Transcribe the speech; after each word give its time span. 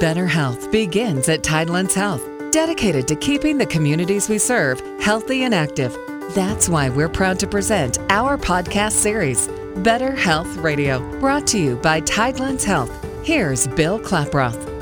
Better 0.00 0.28
health 0.28 0.70
begins 0.70 1.28
at 1.28 1.42
Tidelands 1.42 1.92
Health, 1.92 2.22
dedicated 2.52 3.08
to 3.08 3.16
keeping 3.16 3.58
the 3.58 3.66
communities 3.66 4.28
we 4.28 4.38
serve 4.38 4.80
healthy 5.00 5.42
and 5.42 5.52
active. 5.52 5.96
That's 6.36 6.68
why 6.68 6.88
we're 6.88 7.08
proud 7.08 7.40
to 7.40 7.48
present 7.48 7.98
our 8.08 8.38
podcast 8.38 8.92
series, 8.92 9.48
Better 9.78 10.14
Health 10.14 10.56
Radio, 10.58 11.00
brought 11.18 11.48
to 11.48 11.58
you 11.58 11.74
by 11.74 12.00
Tidelands 12.02 12.62
Health. 12.62 12.92
Here's 13.24 13.66
Bill 13.66 13.98
Klaproth. 13.98 14.77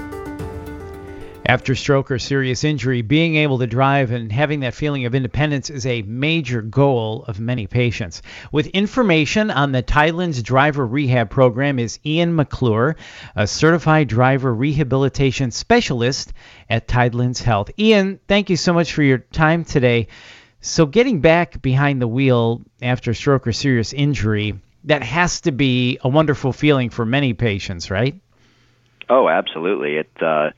After 1.49 1.77
stroke 1.77 2.11
or 2.11 2.19
serious 2.19 2.65
injury, 2.65 3.03
being 3.03 3.37
able 3.37 3.59
to 3.61 3.69
drive 3.69 4.11
and 4.11 4.33
having 4.33 4.61
that 4.61 4.75
feeling 4.75 5.05
of 5.07 5.15
independence 5.15 5.71
is 5.71 5.87
a 5.87 6.03
major 6.03 6.61
goal 6.61 7.25
of 7.29 7.39
many 7.39 7.69
patients. 7.69 8.21
With 8.51 8.67
information 8.67 9.53
on 9.53 9.71
the 9.71 9.81
Tidelands 9.81 10.43
Driver 10.43 10.85
Rehab 10.85 11.31
Program 11.31 11.79
is 11.79 12.01
Ian 12.05 12.35
McClure, 12.35 12.97
a 13.37 13.47
certified 13.47 14.09
driver 14.09 14.53
rehabilitation 14.53 15.53
specialist 15.53 16.33
at 16.69 16.89
Tidelands 16.89 17.41
Health. 17.41 17.71
Ian, 17.79 18.19
thank 18.27 18.51
you 18.51 18.57
so 18.57 18.73
much 18.73 18.93
for 18.93 19.05
your 19.05 19.19
time 19.19 19.63
today. 19.65 20.09
So, 20.61 20.85
getting 20.85 21.21
back 21.21 21.63
behind 21.63 22.03
the 22.03 22.09
wheel 22.09 22.63
after 22.83 23.15
stroke 23.15 23.47
or 23.47 23.53
serious 23.53 23.93
injury, 23.93 24.59
that 24.83 25.05
has 25.05 25.43
to 25.43 25.53
be 25.53 26.01
a 26.03 26.09
wonderful 26.09 26.53
feeling 26.53 26.91
for 26.91 27.07
many 27.07 27.35
patients, 27.35 27.89
right? 27.89 28.17
Oh, 29.09 29.29
absolutely. 29.29 29.99
It 29.99 30.11
uh, 30.21 30.51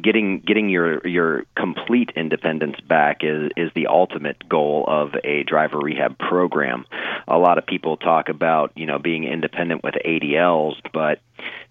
getting 0.00 0.40
getting 0.40 0.68
your 0.68 1.06
your 1.06 1.44
complete 1.56 2.10
independence 2.16 2.78
back 2.80 3.18
is 3.22 3.50
is 3.56 3.70
the 3.74 3.86
ultimate 3.88 4.48
goal 4.48 4.84
of 4.86 5.14
a 5.24 5.42
driver 5.44 5.78
rehab 5.78 6.18
program. 6.18 6.86
A 7.26 7.38
lot 7.38 7.58
of 7.58 7.66
people 7.66 7.96
talk 7.96 8.28
about 8.28 8.72
you 8.76 8.86
know 8.86 8.98
being 8.98 9.24
independent 9.24 9.82
with 9.82 9.94
ADLs, 9.94 10.74
but 10.92 11.20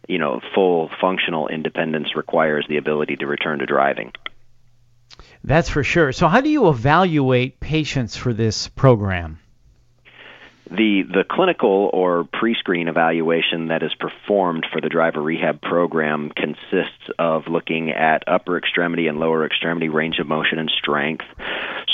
you 0.07 0.19
know 0.19 0.41
full 0.53 0.89
functional 1.01 1.47
independence 1.47 2.15
requires 2.15 2.65
the 2.67 2.77
ability 2.77 3.17
to 3.17 3.27
return 3.27 3.59
to 3.59 3.65
driving. 3.65 4.11
That's 5.43 5.69
for 5.69 5.83
sure. 5.83 6.11
So, 6.11 6.27
how 6.27 6.41
do 6.41 6.49
you 6.49 6.69
evaluate 6.69 7.59
patients 7.59 8.15
for 8.15 8.33
this 8.33 8.67
program? 8.67 9.39
The, 10.69 11.03
the 11.03 11.23
clinical 11.29 11.89
or 11.93 12.25
pre 12.25 12.55
screen 12.55 12.87
evaluation 12.87 13.67
that 13.67 13.83
is 13.83 13.93
performed 13.93 14.65
for 14.71 14.81
the 14.81 14.89
driver 14.89 15.21
rehab 15.21 15.61
program 15.61 16.29
consists 16.29 17.09
of 17.17 17.47
looking 17.47 17.91
at 17.91 18.23
upper 18.27 18.57
extremity 18.57 19.07
and 19.07 19.19
lower 19.19 19.45
extremity 19.45 19.89
range 19.89 20.19
of 20.19 20.27
motion 20.27 20.59
and 20.59 20.69
strength, 20.69 21.25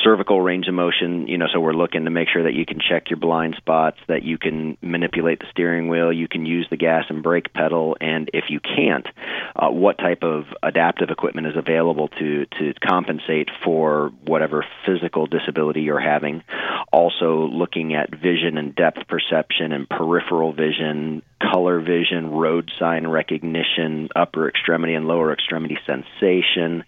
cervical 0.03 0.41
range 0.41 0.67
of 0.67 0.73
motion, 0.73 1.27
you 1.27 1.37
know, 1.37 1.45
so 1.51 1.59
we're 1.59 1.73
looking 1.73 2.05
to 2.05 2.11
make 2.11 2.27
sure 2.29 2.43
that 2.43 2.53
you 2.53 2.65
can 2.65 2.79
check 2.79 3.09
your 3.09 3.17
blind 3.17 3.55
spots, 3.57 3.97
that 4.07 4.23
you 4.23 4.37
can 4.37 4.77
manipulate 4.81 5.39
the 5.39 5.45
steering 5.51 5.87
wheel, 5.87 6.11
you 6.11 6.27
can 6.27 6.45
use 6.45 6.67
the 6.69 6.77
gas 6.77 7.05
and 7.09 7.23
brake 7.23 7.53
pedal, 7.53 7.95
and 8.01 8.29
if 8.33 8.45
you 8.49 8.59
can't, 8.59 9.07
uh, 9.55 9.69
what 9.69 9.97
type 9.97 10.23
of 10.23 10.45
adaptive 10.61 11.09
equipment 11.09 11.47
is 11.47 11.55
available 11.55 12.07
to, 12.07 12.45
to 12.45 12.73
compensate 12.85 13.49
for 13.63 14.11
whatever 14.25 14.65
physical 14.85 15.25
disability 15.27 15.81
you're 15.81 15.99
having. 15.99 16.43
Also, 16.91 17.47
looking 17.51 17.93
at 17.93 18.09
vision 18.11 18.57
and 18.63 18.75
depth 18.75 19.07
perception 19.07 19.71
and 19.71 19.89
peripheral 19.89 20.53
vision, 20.53 21.21
color 21.41 21.79
vision, 21.79 22.31
road 22.31 22.71
sign 22.79 23.07
recognition, 23.07 24.09
upper 24.15 24.47
extremity 24.47 24.93
and 24.93 25.07
lower 25.07 25.33
extremity 25.33 25.77
sensation. 25.85 26.83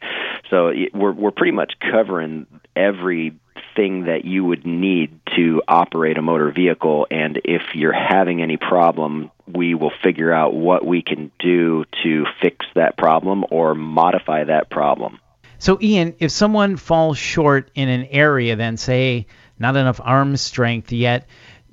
So 0.50 0.72
we're 0.94 1.12
we're 1.12 1.32
pretty 1.32 1.52
much 1.52 1.74
covering 1.80 2.48
everything 2.76 4.06
that 4.06 4.22
you 4.24 4.46
would 4.46 4.66
need 4.66 5.20
to 5.36 5.62
operate 5.68 6.18
a 6.18 6.22
motor 6.22 6.52
vehicle 6.52 7.08
and 7.12 7.40
if 7.44 7.62
you're 7.74 7.94
having 7.94 8.42
any 8.42 8.58
problem, 8.58 9.32
we 9.48 9.76
will 9.76 9.92
figure 10.04 10.32
out 10.32 10.54
what 10.54 10.86
we 10.86 11.02
can 11.02 11.32
do 11.40 11.84
to 12.04 12.26
fix 12.42 12.66
that 12.76 12.98
problem 12.98 13.44
or 13.52 13.76
modify 13.76 14.46
that 14.46 14.70
problem. 14.70 15.20
So 15.58 15.78
Ian, 15.82 16.16
if 16.20 16.32
someone 16.32 16.78
falls 16.78 17.18
short 17.18 17.70
in 17.76 17.90
an 17.90 18.06
area 18.06 18.56
then 18.56 18.78
say 18.78 19.28
not 19.58 19.76
enough 19.76 20.02
arm 20.04 20.38
strength 20.38 20.92
yet, 20.92 21.28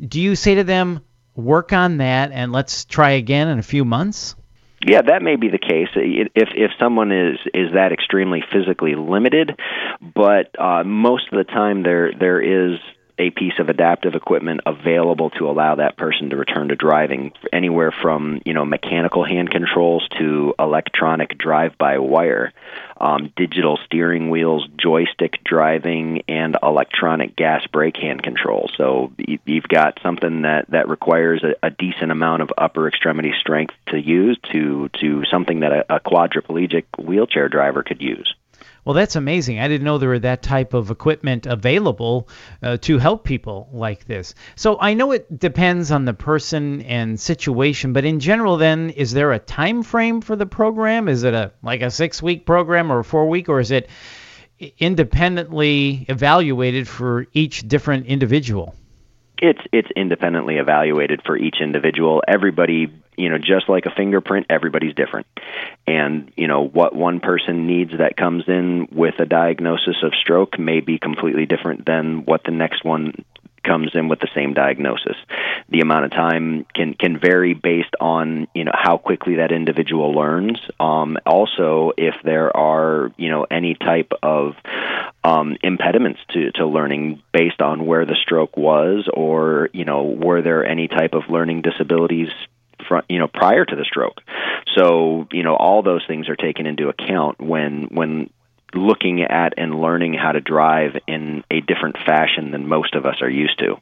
do 0.06 0.20
you 0.20 0.34
say 0.34 0.56
to 0.56 0.64
them, 0.64 1.00
work 1.34 1.72
on 1.72 1.98
that 1.98 2.30
and 2.32 2.52
let's 2.52 2.84
try 2.84 3.12
again 3.12 3.48
in 3.48 3.58
a 3.58 3.62
few 3.62 3.84
months? 3.84 4.34
Yeah, 4.84 5.02
that 5.02 5.22
may 5.22 5.36
be 5.36 5.48
the 5.48 5.58
case 5.58 5.88
if 5.94 6.48
if 6.56 6.70
someone 6.80 7.12
is 7.12 7.38
is 7.54 7.72
that 7.74 7.92
extremely 7.92 8.42
physically 8.52 8.96
limited, 8.96 9.52
but 10.00 10.58
uh, 10.58 10.82
most 10.82 11.28
of 11.32 11.38
the 11.38 11.44
time 11.44 11.84
there 11.84 12.12
there 12.18 12.40
is 12.40 12.80
a 13.22 13.30
piece 13.30 13.58
of 13.60 13.68
adaptive 13.68 14.14
equipment 14.14 14.62
available 14.66 15.30
to 15.30 15.48
allow 15.48 15.76
that 15.76 15.96
person 15.96 16.30
to 16.30 16.36
return 16.36 16.68
to 16.68 16.76
driving. 16.76 17.32
Anywhere 17.52 17.92
from 17.92 18.42
you 18.44 18.52
know 18.52 18.64
mechanical 18.64 19.24
hand 19.24 19.50
controls 19.50 20.06
to 20.18 20.54
electronic 20.58 21.38
drive 21.38 21.78
by 21.78 21.98
wire 21.98 22.52
um, 23.00 23.32
digital 23.36 23.78
steering 23.84 24.30
wheels 24.30 24.66
joystick 24.76 25.42
driving 25.44 26.22
and 26.28 26.56
electronic 26.62 27.36
gas 27.36 27.66
brake 27.66 27.96
hand 27.96 28.22
control 28.22 28.70
so 28.76 29.12
you've 29.18 29.68
got 29.68 29.98
something 30.02 30.42
that 30.42 30.70
that 30.70 30.88
requires 30.88 31.42
a, 31.44 31.54
a 31.66 31.70
decent 31.70 32.10
amount 32.12 32.42
of 32.42 32.50
upper 32.56 32.88
extremity 32.88 33.32
strength 33.38 33.74
to 33.86 33.98
use 33.98 34.38
to 34.52 34.88
to 35.00 35.24
something 35.26 35.60
that 35.60 35.72
a, 35.72 35.96
a 35.96 36.00
quadriplegic 36.00 36.84
wheelchair 36.98 37.48
driver 37.48 37.82
could 37.82 38.00
use 38.00 38.34
well, 38.84 38.94
that's 38.94 39.14
amazing. 39.16 39.60
I 39.60 39.68
didn't 39.68 39.84
know 39.84 39.98
there 39.98 40.08
were 40.08 40.18
that 40.20 40.42
type 40.42 40.74
of 40.74 40.90
equipment 40.90 41.46
available 41.46 42.28
uh, 42.62 42.78
to 42.78 42.98
help 42.98 43.24
people 43.24 43.68
like 43.72 44.06
this. 44.06 44.34
So 44.56 44.76
I 44.80 44.94
know 44.94 45.12
it 45.12 45.38
depends 45.38 45.92
on 45.92 46.04
the 46.04 46.14
person 46.14 46.82
and 46.82 47.18
situation, 47.18 47.92
but 47.92 48.04
in 48.04 48.18
general, 48.18 48.56
then, 48.56 48.90
is 48.90 49.12
there 49.12 49.32
a 49.32 49.38
time 49.38 49.82
frame 49.84 50.20
for 50.20 50.34
the 50.34 50.46
program? 50.46 51.08
Is 51.08 51.22
it 51.22 51.32
a 51.32 51.52
like 51.62 51.82
a 51.82 51.90
six-week 51.90 52.44
program 52.44 52.90
or 52.90 52.98
a 53.00 53.04
four-week, 53.04 53.48
or 53.48 53.60
is 53.60 53.70
it 53.70 53.88
independently 54.78 56.04
evaluated 56.08 56.88
for 56.88 57.26
each 57.32 57.66
different 57.68 58.06
individual? 58.06 58.74
It's 59.42 59.60
it's 59.72 59.90
independently 59.96 60.58
evaluated 60.58 61.22
for 61.26 61.36
each 61.36 61.56
individual. 61.60 62.22
Everybody 62.26 62.92
you 63.16 63.28
know 63.28 63.38
just 63.38 63.68
like 63.68 63.86
a 63.86 63.90
fingerprint 63.90 64.46
everybody's 64.48 64.94
different 64.94 65.26
and 65.86 66.32
you 66.36 66.48
know 66.48 66.62
what 66.62 66.94
one 66.94 67.20
person 67.20 67.66
needs 67.66 67.92
that 67.98 68.16
comes 68.16 68.44
in 68.48 68.88
with 68.90 69.14
a 69.18 69.26
diagnosis 69.26 69.96
of 70.02 70.14
stroke 70.14 70.58
may 70.58 70.80
be 70.80 70.98
completely 70.98 71.44
different 71.44 71.84
than 71.84 72.24
what 72.24 72.42
the 72.44 72.50
next 72.50 72.84
one 72.84 73.12
comes 73.62 73.90
in 73.94 74.08
with 74.08 74.20
the 74.20 74.28
same 74.34 74.54
diagnosis 74.54 75.16
the 75.68 75.80
amount 75.80 76.04
of 76.04 76.10
time 76.10 76.66
can 76.74 76.94
can 76.94 77.18
vary 77.18 77.54
based 77.54 77.94
on 78.00 78.46
you 78.54 78.64
know 78.64 78.72
how 78.74 78.96
quickly 78.96 79.36
that 79.36 79.52
individual 79.52 80.12
learns 80.14 80.58
um, 80.80 81.16
also 81.26 81.92
if 81.96 82.14
there 82.24 82.54
are 82.56 83.12
you 83.16 83.30
know 83.30 83.46
any 83.50 83.74
type 83.74 84.12
of 84.22 84.54
um, 85.24 85.56
impediments 85.62 86.20
to, 86.30 86.50
to 86.52 86.66
learning 86.66 87.22
based 87.32 87.60
on 87.60 87.86
where 87.86 88.04
the 88.04 88.16
stroke 88.20 88.56
was 88.56 89.08
or 89.12 89.68
you 89.72 89.84
know 89.84 90.02
were 90.02 90.42
there 90.42 90.64
any 90.64 90.88
type 90.88 91.14
of 91.14 91.22
learning 91.28 91.62
disabilities 91.62 92.28
front, 92.86 93.06
you 93.08 93.18
know, 93.18 93.28
prior 93.28 93.64
to 93.64 93.76
the 93.76 93.84
stroke. 93.84 94.20
So, 94.74 95.28
you 95.32 95.42
know, 95.42 95.54
all 95.54 95.82
those 95.82 96.04
things 96.06 96.28
are 96.28 96.36
taken 96.36 96.66
into 96.66 96.88
account 96.88 97.40
when 97.40 97.88
when 97.90 98.30
looking 98.74 99.22
at 99.22 99.54
and 99.56 99.80
learning 99.80 100.14
how 100.14 100.32
to 100.32 100.40
drive 100.40 100.96
in 101.06 101.44
a 101.50 101.60
different 101.60 101.96
fashion 102.06 102.50
than 102.50 102.66
most 102.66 102.94
of 102.94 103.06
us 103.06 103.16
are 103.22 103.30
used 103.30 103.58
to. 103.58 103.76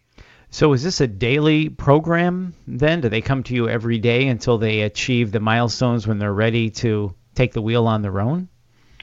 So 0.50 0.72
is 0.72 0.82
this 0.82 1.00
a 1.00 1.06
daily 1.06 1.68
program 1.68 2.54
then? 2.66 3.00
Do 3.00 3.08
they 3.08 3.20
come 3.20 3.44
to 3.44 3.54
you 3.54 3.68
every 3.68 3.98
day 3.98 4.26
until 4.26 4.58
they 4.58 4.80
achieve 4.82 5.30
the 5.30 5.40
milestones 5.40 6.06
when 6.06 6.18
they're 6.18 6.32
ready 6.32 6.70
to 6.70 7.14
take 7.34 7.52
the 7.52 7.62
wheel 7.62 7.86
on 7.86 8.02
their 8.02 8.20
own? 8.20 8.48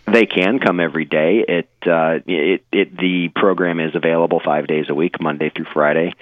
They 0.09 0.25
can 0.25 0.59
come 0.59 0.79
every 0.79 1.03
day. 1.03 1.44
It, 1.45 1.69
uh, 1.85 2.19
it, 2.25 2.63
it, 2.72 2.97
the 2.97 3.28
program 3.35 3.81
is 3.81 3.94
available 3.94 4.40
five 4.44 4.66
days 4.66 4.85
a 4.88 4.95
week, 4.95 5.22
Monday 5.22 5.51
through 5.53 5.66
Friday. 5.73 6.13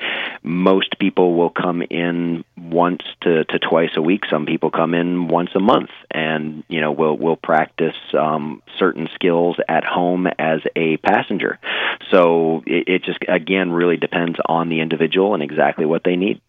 Most 0.41 0.97
people 0.99 1.35
will 1.35 1.51
come 1.51 1.83
in 1.83 2.43
once 2.57 3.03
to, 3.21 3.45
to 3.45 3.59
twice 3.59 3.91
a 3.95 4.01
week. 4.01 4.23
Some 4.27 4.47
people 4.47 4.71
come 4.71 4.95
in 4.95 5.27
once 5.27 5.51
a 5.53 5.59
month, 5.59 5.91
and 6.09 6.63
you 6.67 6.81
know 6.81 6.91
we'll 6.91 7.15
we'll 7.15 7.35
practice 7.35 7.95
um, 8.17 8.63
certain 8.79 9.07
skills 9.13 9.57
at 9.69 9.83
home 9.83 10.25
as 10.39 10.61
a 10.75 10.97
passenger. 10.97 11.59
So 12.09 12.63
it, 12.65 12.87
it 12.87 13.03
just 13.03 13.19
again 13.27 13.71
really 13.71 13.97
depends 13.97 14.39
on 14.47 14.69
the 14.69 14.81
individual 14.81 15.35
and 15.35 15.43
exactly 15.43 15.85
what 15.85 16.03
they 16.03 16.15
need. 16.15 16.41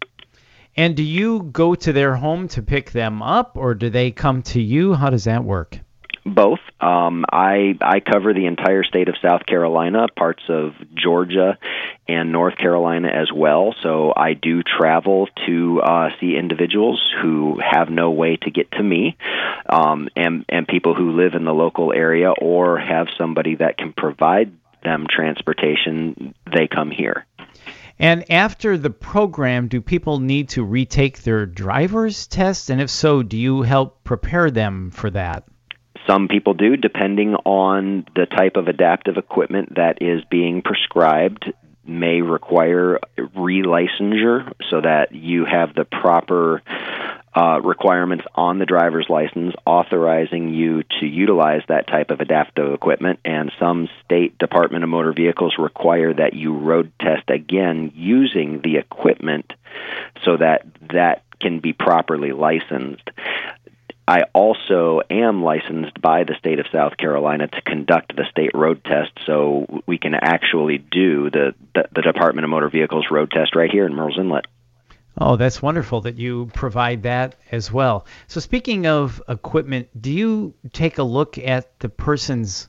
And 0.75 0.97
do 0.97 1.03
you 1.03 1.43
go 1.43 1.75
to 1.75 1.93
their 1.93 2.17
home 2.17 2.49
to 2.49 2.63
pick 2.63 2.93
them 2.93 3.21
up, 3.23 3.59
or 3.59 3.75
do 3.75 3.91
they 3.91 4.11
come 4.11 4.43
to 4.45 4.61
you? 4.61 4.95
How 4.95 5.11
does 5.11 5.25
that 5.25 5.45
work? 5.45 5.81
Both. 6.27 6.59
Um, 6.81 7.25
I 7.31 7.79
I 7.81 8.01
cover 8.01 8.35
the 8.35 8.47
entire 8.47 8.83
state 8.83 9.09
of 9.09 9.15
South 9.23 9.47
Carolina, 9.47 10.09
parts 10.09 10.43
of 10.49 10.73
Georgia, 10.93 11.57
and 12.09 12.33
North 12.33 12.59
Carolina 12.59 13.07
as 13.07 13.31
well. 13.33 13.77
So 13.81 14.13
I 14.17 14.35
do 14.35 14.65
travel 14.65 15.29
to 15.47 15.81
uh, 15.81 16.09
see 16.19 16.35
individuals 16.35 17.01
who 17.23 17.61
have 17.61 17.91
no 17.91 18.11
way 18.11 18.39
to 18.39 18.51
get 18.51 18.73
to 18.73 18.83
me, 18.83 19.17
um, 19.69 20.09
and 20.17 20.45
and 20.49 20.67
people 20.67 20.95
who 20.95 21.13
live 21.13 21.35
in 21.35 21.45
the 21.45 21.55
local 21.55 21.93
area 21.93 22.33
or 22.33 22.77
have 22.77 23.07
somebody 23.17 23.55
that 23.55 23.79
can 23.79 23.93
provide 23.93 24.51
them 24.83 25.07
transportation. 25.09 26.35
They 26.53 26.67
come 26.67 26.91
here. 26.91 27.25
And 28.01 28.29
after 28.33 28.77
the 28.77 28.91
program, 28.91 29.69
do 29.69 29.81
people 29.81 30.19
need 30.19 30.49
to 30.51 30.65
retake 30.65 31.23
their 31.23 31.47
driver's 31.47 32.27
test? 32.27 32.69
And 32.69 32.81
if 32.81 32.91
so, 32.91 33.23
do 33.23 33.39
you 33.39 33.63
help 33.63 34.03
prepare 34.03 34.51
them 34.51 34.91
for 34.91 35.09
that? 35.11 35.45
Some 36.07 36.29
people 36.29 36.55
do, 36.55 36.77
depending 36.77 37.35
on 37.35 38.07
the 38.15 38.27
type 38.27 38.57
of 38.57 38.69
adaptive 38.69 39.17
equipment 39.17 39.75
that 39.77 40.03
is 40.03 40.23
being 40.31 40.63
prescribed 40.63 41.53
may 41.85 42.21
require 42.21 42.99
relicensure 43.17 44.53
so 44.71 44.81
that 44.81 45.13
you 45.13 45.45
have 45.45 45.75
the 45.75 45.85
proper 45.85 46.63
uh, 47.37 47.61
requirements 47.61 48.25
on 48.35 48.59
the 48.59 48.65
driver's 48.65 49.07
license 49.09 49.55
authorizing 49.67 50.55
you 50.55 50.83
to 51.01 51.07
utilize 51.07 51.63
that 51.69 51.87
type 51.87 52.11
of 52.11 52.21
adaptive 52.21 52.73
equipment, 52.73 53.21
and 53.25 53.53
some 53.59 53.89
state 54.05 54.39
Department 54.39 54.85
of 54.85 54.91
Motor 54.91 55.13
Vehicles 55.13 55.57
require 55.59 56.15
that 56.15 56.35
you 56.35 56.57
road 56.57 56.91
test 57.01 57.29
again 57.29 57.93
using 57.95 58.63
the 58.63 58.79
equipment 58.79 59.53
so 60.25 60.37
that 60.39 60.67
that 60.93 61.23
can 61.39 61.61
be 61.61 61.75
properly 61.75 62.33
licensed. 62.33 63.11
I 64.09 64.23
also 64.33 65.01
am 65.11 65.43
licensed 65.43 66.01
by 66.01 66.23
the 66.23 66.35
state 66.39 66.61
of 66.61 66.67
South 66.73 66.97
Carolina 66.97 67.49
to 67.49 67.63
conduct 67.63 68.15
the 68.15 68.25
state 68.31 68.53
road 68.55 68.85
test, 68.85 69.11
so 69.27 69.83
we 69.87 69.99
can 69.99 70.15
actually 70.15 70.79
do 70.79 71.29
the, 71.31 71.55
the, 71.75 71.89
the 71.93 72.03
Department 72.03 72.45
of 72.45 72.51
Motor 72.51 72.69
Vehicles 72.69 73.07
road 73.11 73.33
test 73.33 73.57
right 73.57 73.71
here 73.71 73.85
in 73.85 73.93
Murrells 73.93 74.19
Inlet. 74.19 74.47
Oh, 75.19 75.37
that's 75.37 75.61
wonderful 75.61 76.03
that 76.03 76.19
you 76.19 76.51
provide 76.55 77.03
that 77.05 77.37
as 77.51 77.73
well. 77.73 78.07
So, 78.29 78.39
speaking 78.39 78.87
of 78.87 79.21
equipment, 79.29 79.89
do 80.01 80.13
you 80.13 80.55
take 80.73 80.99
a 80.99 81.03
look 81.03 81.39
at 81.39 81.81
the 81.81 81.89
person's 81.89 82.69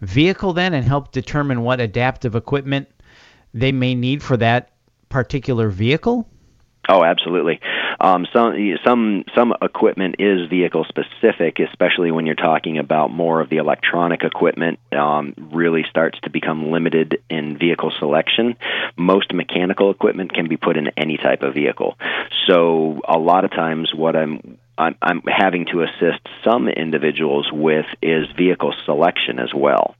vehicle 0.00 0.52
then 0.52 0.74
and 0.74 0.84
help 0.84 1.12
determine 1.12 1.62
what 1.62 1.80
adaptive 1.80 2.34
equipment 2.34 2.88
they 3.54 3.72
may 3.72 3.94
need 3.94 4.22
for 4.22 4.36
that 4.36 4.72
particular 5.08 5.70
vehicle? 5.70 6.28
Oh, 6.88 7.02
absolutely. 7.02 7.60
Um, 8.00 8.26
some 8.32 8.54
some 8.84 9.24
some 9.34 9.54
equipment 9.62 10.16
is 10.18 10.48
vehicle 10.48 10.84
specific, 10.84 11.58
especially 11.58 12.10
when 12.10 12.26
you're 12.26 12.34
talking 12.34 12.78
about 12.78 13.10
more 13.10 13.40
of 13.40 13.48
the 13.48 13.56
electronic 13.56 14.22
equipment. 14.22 14.78
Um, 14.92 15.34
really 15.52 15.84
starts 15.88 16.18
to 16.20 16.30
become 16.30 16.70
limited 16.70 17.22
in 17.30 17.58
vehicle 17.58 17.92
selection. 17.98 18.56
Most 18.96 19.32
mechanical 19.32 19.90
equipment 19.90 20.32
can 20.32 20.48
be 20.48 20.56
put 20.56 20.76
in 20.76 20.88
any 20.96 21.16
type 21.16 21.42
of 21.42 21.54
vehicle. 21.54 21.96
So 22.46 23.00
a 23.08 23.18
lot 23.18 23.44
of 23.44 23.50
times, 23.50 23.94
what 23.94 24.14
I'm 24.14 24.58
I'm, 24.78 24.96
I'm 25.00 25.22
having 25.26 25.66
to 25.66 25.82
assist 25.82 26.20
some 26.44 26.68
individuals 26.68 27.50
with 27.50 27.86
is 28.02 28.26
vehicle 28.36 28.74
selection 28.84 29.38
as 29.38 29.54
well. 29.54 29.96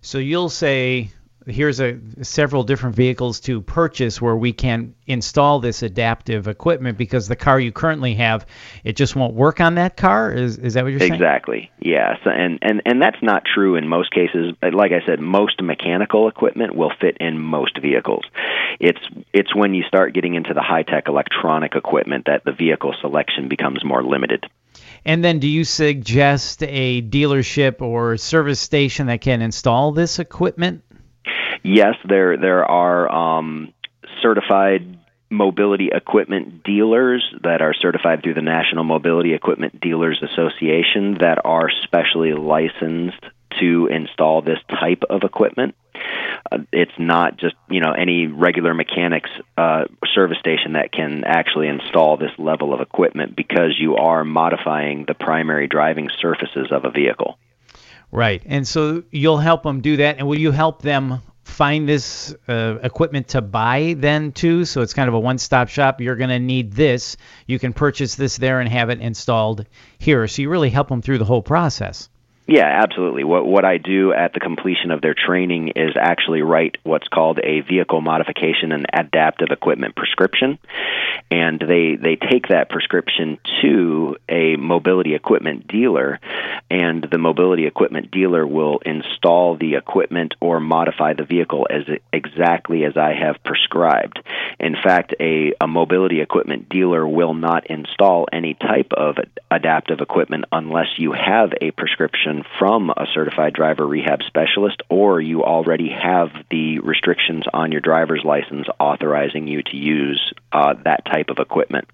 So 0.00 0.18
you'll 0.18 0.48
say, 0.48 1.10
here's 1.46 1.80
a 1.80 1.98
several 2.22 2.62
different 2.62 2.94
vehicles 2.94 3.40
to 3.40 3.60
purchase 3.60 4.20
where 4.20 4.36
we 4.36 4.52
can 4.52 4.94
install 5.06 5.60
this 5.60 5.82
adaptive 5.82 6.48
equipment 6.48 6.98
because 6.98 7.28
the 7.28 7.36
car 7.36 7.58
you 7.58 7.72
currently 7.72 8.14
have 8.14 8.46
it 8.84 8.96
just 8.96 9.16
won't 9.16 9.34
work 9.34 9.60
on 9.60 9.76
that 9.76 9.96
car? 9.96 10.32
Is 10.32 10.58
is 10.58 10.74
that 10.74 10.84
what 10.84 10.90
you're 10.90 11.00
saying? 11.00 11.14
Exactly. 11.14 11.70
Yes. 11.80 12.18
And 12.24 12.58
and 12.62 12.82
and 12.84 13.00
that's 13.00 13.22
not 13.22 13.44
true 13.44 13.76
in 13.76 13.88
most 13.88 14.10
cases. 14.10 14.54
Like 14.62 14.92
i 14.92 15.04
said 15.06 15.20
most 15.20 15.62
mechanical 15.62 16.28
equipment 16.28 16.74
will 16.74 16.92
fit 17.00 17.16
in 17.18 17.40
most 17.40 17.78
vehicles. 17.80 18.24
It's 18.78 19.00
it's 19.32 19.54
when 19.54 19.74
you 19.74 19.82
start 19.84 20.14
getting 20.14 20.34
into 20.34 20.54
the 20.54 20.62
high 20.62 20.82
tech 20.82 21.08
electronic 21.08 21.74
equipment 21.74 22.26
that 22.26 22.44
the 22.44 22.52
vehicle 22.52 22.94
selection 23.00 23.48
becomes 23.48 23.84
more 23.84 24.02
limited. 24.02 24.46
And 25.04 25.24
then 25.24 25.38
do 25.38 25.48
you 25.48 25.64
suggest 25.64 26.62
a 26.62 27.00
dealership 27.00 27.80
or 27.80 28.18
service 28.18 28.60
station 28.60 29.06
that 29.06 29.22
can 29.22 29.40
install 29.40 29.92
this 29.92 30.18
equipment 30.18 30.82
yes, 31.62 31.94
there 32.04 32.36
there 32.36 32.64
are 32.64 33.10
um, 33.10 33.72
certified 34.22 34.98
mobility 35.30 35.90
equipment 35.92 36.64
dealers 36.64 37.22
that 37.44 37.62
are 37.62 37.72
certified 37.72 38.22
through 38.22 38.34
the 38.34 38.42
National 38.42 38.82
Mobility 38.82 39.32
Equipment 39.32 39.80
Dealers 39.80 40.20
Association 40.22 41.18
that 41.20 41.38
are 41.44 41.70
specially 41.84 42.34
licensed 42.34 43.24
to 43.60 43.86
install 43.86 44.42
this 44.42 44.58
type 44.68 45.04
of 45.08 45.22
equipment. 45.22 45.74
Uh, 46.50 46.58
it's 46.72 46.92
not 46.98 47.36
just 47.36 47.54
you 47.68 47.80
know 47.80 47.92
any 47.92 48.26
regular 48.26 48.74
mechanics 48.74 49.30
uh, 49.56 49.84
service 50.14 50.38
station 50.38 50.72
that 50.72 50.90
can 50.92 51.24
actually 51.24 51.68
install 51.68 52.16
this 52.16 52.32
level 52.38 52.72
of 52.74 52.80
equipment 52.80 53.36
because 53.36 53.78
you 53.78 53.96
are 53.96 54.24
modifying 54.24 55.04
the 55.06 55.14
primary 55.14 55.68
driving 55.68 56.08
surfaces 56.20 56.68
of 56.70 56.84
a 56.84 56.90
vehicle. 56.90 57.38
Right, 58.12 58.42
and 58.46 58.66
so 58.66 59.04
you'll 59.12 59.38
help 59.38 59.62
them 59.62 59.82
do 59.82 59.98
that, 59.98 60.18
and 60.18 60.26
will 60.26 60.38
you 60.38 60.50
help 60.50 60.82
them 60.82 61.20
find 61.60 61.86
this 61.86 62.34
uh, 62.48 62.78
equipment 62.82 63.28
to 63.28 63.42
buy 63.42 63.94
then 63.98 64.32
too. 64.32 64.64
So 64.64 64.80
it's 64.80 64.94
kind 64.94 65.08
of 65.08 65.14
a 65.14 65.20
one-stop 65.20 65.68
shop. 65.68 66.00
You're 66.00 66.16
going 66.16 66.30
to 66.30 66.38
need 66.38 66.72
this. 66.72 67.18
You 67.46 67.58
can 67.58 67.74
purchase 67.74 68.14
this 68.14 68.38
there 68.38 68.60
and 68.60 68.68
have 68.70 68.88
it 68.88 68.98
installed 68.98 69.66
here. 69.98 70.26
So 70.26 70.40
you 70.40 70.48
really 70.48 70.70
help 70.70 70.88
them 70.88 71.02
through 71.02 71.18
the 71.18 71.26
whole 71.26 71.42
process. 71.42 72.08
Yeah, 72.50 72.66
absolutely. 72.82 73.22
What 73.22 73.46
what 73.46 73.64
I 73.64 73.76
do 73.78 74.12
at 74.12 74.32
the 74.34 74.40
completion 74.40 74.90
of 74.90 75.00
their 75.00 75.14
training 75.14 75.68
is 75.76 75.92
actually 75.96 76.42
write 76.42 76.78
what's 76.82 77.06
called 77.06 77.38
a 77.38 77.60
vehicle 77.60 78.00
modification 78.00 78.72
and 78.72 78.86
adaptive 78.92 79.50
equipment 79.52 79.94
prescription, 79.94 80.58
and 81.30 81.60
they 81.60 81.94
they 81.94 82.16
take 82.16 82.48
that 82.48 82.68
prescription 82.68 83.38
to 83.62 84.16
a 84.28 84.56
mobility 84.56 85.14
equipment 85.14 85.68
dealer, 85.68 86.18
and 86.68 87.06
the 87.08 87.18
mobility 87.18 87.68
equipment 87.68 88.10
dealer 88.10 88.44
will 88.44 88.80
install 88.84 89.56
the 89.56 89.76
equipment 89.76 90.34
or 90.40 90.58
modify 90.58 91.14
the 91.14 91.24
vehicle 91.24 91.68
as 91.70 91.84
exactly 92.12 92.84
as 92.84 92.96
I 92.96 93.14
have 93.14 93.44
prescribed. 93.44 94.18
In 94.58 94.74
fact, 94.74 95.14
a, 95.20 95.52
a 95.60 95.68
mobility 95.68 96.20
equipment 96.20 96.68
dealer 96.68 97.06
will 97.06 97.32
not 97.32 97.68
install 97.68 98.26
any 98.32 98.54
type 98.54 98.92
of 98.92 99.18
adaptive 99.52 100.00
equipment 100.00 100.46
unless 100.50 100.98
you 100.98 101.12
have 101.12 101.52
a 101.60 101.70
prescription 101.70 102.39
from 102.58 102.90
a 102.90 103.06
certified 103.12 103.52
driver 103.52 103.86
rehab 103.86 104.22
specialist, 104.26 104.82
or 104.88 105.20
you 105.20 105.42
already 105.42 105.90
have 105.90 106.28
the 106.50 106.78
restrictions 106.80 107.44
on 107.52 107.72
your 107.72 107.80
driver's 107.80 108.22
license 108.24 108.66
authorizing 108.78 109.46
you 109.46 109.62
to 109.62 109.76
use 109.76 110.32
uh, 110.52 110.74
that 110.84 111.04
type 111.04 111.30
of 111.30 111.38
equipment. 111.38 111.88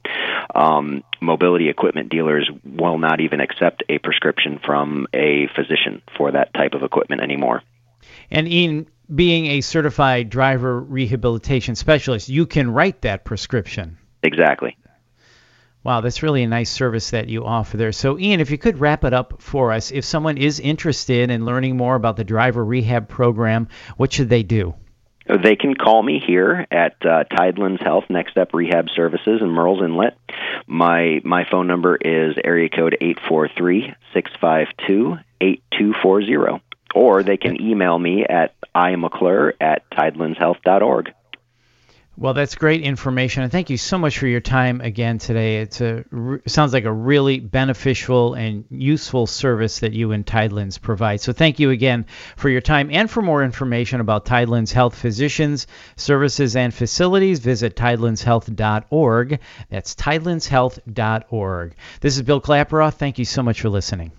Um, 0.55 1.05
mobility 1.21 1.69
equipment 1.69 2.09
dealers 2.11 2.51
will 2.65 2.99
not 2.99 3.21
even 3.21 3.41
accept 3.41 3.83
a 3.89 3.99
prescription 3.99 4.61
from 4.65 5.07
a 5.13 5.49
physician 5.55 6.03
for 6.17 6.33
that 6.33 6.53
type 6.55 6.75
of 6.75 6.83
equipment 6.83 7.23
anymore. 7.23 7.63
And 8.31 8.49
Ian, 8.49 8.89
being 9.15 9.47
a 9.47 9.61
certified 9.61 10.31
driver 10.31 10.81
rehabilitation 10.81 11.75
specialist, 11.75 12.29
you 12.29 12.47
can 12.47 12.71
write 12.71 13.03
that 13.03 13.25
prescription. 13.25 13.99
Exactly. 14.23 14.77
Wow, 15.87 16.01
that's 16.01 16.21
really 16.21 16.43
a 16.43 16.49
nice 16.49 16.69
service 16.69 17.11
that 17.11 17.29
you 17.29 17.45
offer 17.45 17.77
there. 17.77 17.93
So, 17.93 18.19
Ian, 18.19 18.41
if 18.41 18.51
you 18.51 18.59
could 18.59 18.81
wrap 18.81 19.05
it 19.05 19.15
up 19.15 19.41
for 19.41 19.71
us, 19.71 19.93
if 19.93 20.05
someone 20.05 20.37
is 20.37 20.59
interested 20.59 21.31
in 21.31 21.45
learning 21.45 21.77
more 21.77 21.95
about 21.95 22.17
the 22.17 22.25
driver 22.25 22.65
rehab 22.65 23.09
program, 23.09 23.69
what 23.97 24.13
should 24.13 24.29
they 24.29 24.43
do? 24.43 24.75
They 25.29 25.55
can 25.55 25.77
call 25.77 26.03
me 26.03 26.19
here 26.19 26.67
at 26.73 26.97
uh, 27.03 27.23
Tidelands 27.31 27.81
Health 27.81 28.07
Next 28.11 28.33
Step 28.33 28.53
Rehab 28.53 28.91
Services 28.91 29.41
in 29.41 29.47
Murrells 29.47 29.81
Inlet. 29.81 30.19
My 30.67 31.21
my 31.23 31.45
phone 31.49 31.69
number 31.69 31.95
is 31.95 32.35
area 32.43 32.69
code 32.69 32.97
eight 33.01 33.21
four 33.29 33.49
three 33.49 33.95
six 34.13 34.33
five 34.41 34.67
two 34.89 35.19
eight 35.41 35.63
two 35.79 35.95
four 36.03 36.21
zero, 36.21 36.63
or 36.97 37.23
they 37.23 37.37
can 37.37 37.63
email 37.63 37.97
me 37.97 38.25
at 38.25 38.57
imcclure 38.75 39.55
at 39.61 39.89
tidelandshealth.org. 39.91 41.13
Well, 42.19 42.33
that's 42.33 42.55
great 42.55 42.81
information, 42.81 43.43
and 43.43 43.53
thank 43.53 43.69
you 43.69 43.77
so 43.77 43.99
much 43.99 44.19
for 44.19 44.27
your 44.27 44.41
time 44.41 44.81
again 44.81 45.19
today. 45.19 45.59
It's 45.59 45.83
a 45.83 46.03
it 46.45 46.51
sounds 46.51 46.73
like 46.73 46.87
a 46.87 46.93
really 46.93 47.41
beneficial 47.41 48.33
and 48.33 48.65
useful 48.71 49.27
service 49.27 49.81
that 49.81 49.93
you 49.93 50.13
and 50.13 50.25
Tidelands 50.25 50.81
provide. 50.81 51.21
So, 51.21 51.35
thank 51.35 51.61
you 51.61 51.69
again 51.69 52.07
for 52.37 52.49
your 52.49 52.63
time, 52.63 52.89
and 52.91 53.11
for 53.11 53.21
more 53.21 53.45
information 53.45 54.01
about 54.01 54.25
Tidelands 54.25 54.73
Health 54.73 54.95
physicians, 54.95 55.67
services, 55.97 56.57
and 56.57 56.73
facilities, 56.73 57.41
visit 57.41 57.77
tidelandshealth.org. 57.77 59.39
That's 59.69 59.95
tidelandshealth.org. 59.95 61.75
This 62.01 62.17
is 62.17 62.23
Bill 62.23 62.41
Klaproth. 62.41 62.95
Thank 62.95 63.19
you 63.19 63.27
so 63.27 63.43
much 63.43 63.61
for 63.61 63.69
listening. 63.69 64.13